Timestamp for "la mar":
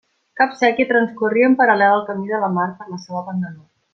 2.47-2.67